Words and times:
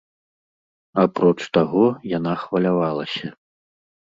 Апроч 1.03 1.35
таго, 1.57 1.83
яна 2.17 2.33
хвалявалася. 2.45 3.27